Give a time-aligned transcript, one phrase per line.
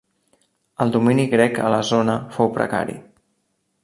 [0.85, 2.97] El domini grec a la zona fou precari.